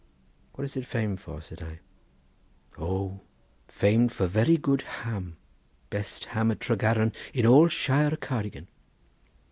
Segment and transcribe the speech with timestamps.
[0.53, 1.77] "What is it famed for?" said I.
[2.81, 3.19] "O,
[3.67, 5.37] famed for very good ham;
[5.91, 8.67] best ham at Tregaron in all Shire Cardigan."